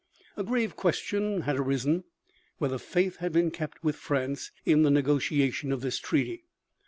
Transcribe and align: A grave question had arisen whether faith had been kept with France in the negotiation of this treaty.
A 0.35 0.43
grave 0.43 0.75
question 0.75 1.41
had 1.41 1.59
arisen 1.59 2.05
whether 2.57 2.79
faith 2.79 3.17
had 3.17 3.31
been 3.31 3.51
kept 3.51 3.83
with 3.83 3.95
France 3.95 4.49
in 4.65 4.81
the 4.81 4.89
negotiation 4.89 5.71
of 5.71 5.81
this 5.81 5.99
treaty. 5.99 6.43